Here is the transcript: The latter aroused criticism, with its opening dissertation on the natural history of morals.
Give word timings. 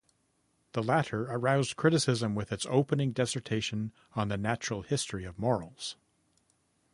The 0.71 0.81
latter 0.81 1.25
aroused 1.25 1.75
criticism, 1.75 2.33
with 2.33 2.51
its 2.51 2.65
opening 2.67 3.11
dissertation 3.11 3.91
on 4.15 4.29
the 4.29 4.35
natural 4.39 4.81
history 4.81 5.25
of 5.25 5.37
morals. 5.37 5.95